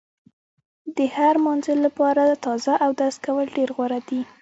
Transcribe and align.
د 0.95 0.99
هر 1.15 1.35
مانځه 1.45 1.73
لپاره 1.85 2.23
تازه 2.45 2.73
اودس 2.85 3.15
کول 3.25 3.47
ډېر 3.57 3.69
غوره 3.75 3.99
دي. 4.09 4.21